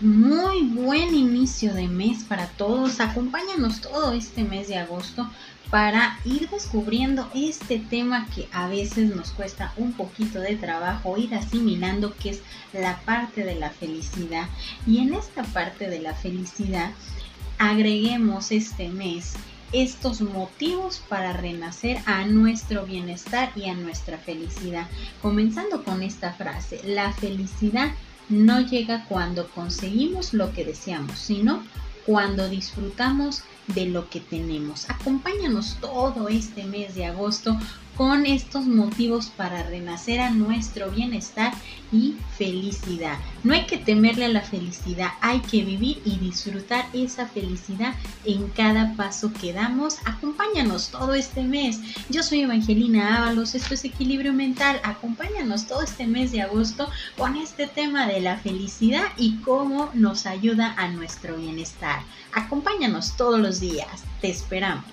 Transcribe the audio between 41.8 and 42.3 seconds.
y